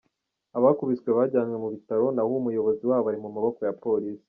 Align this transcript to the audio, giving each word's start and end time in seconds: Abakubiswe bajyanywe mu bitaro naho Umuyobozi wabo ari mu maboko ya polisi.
Abakubiswe 0.57 1.09
bajyanywe 1.17 1.57
mu 1.63 1.69
bitaro 1.75 2.05
naho 2.15 2.31
Umuyobozi 2.41 2.83
wabo 2.89 3.05
ari 3.09 3.19
mu 3.23 3.29
maboko 3.35 3.59
ya 3.67 3.73
polisi. 3.83 4.19